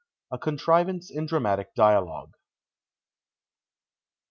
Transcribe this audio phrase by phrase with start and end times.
[0.31, 2.33] A CONTRIVANCE IN DRAMATIC DIALOGUE.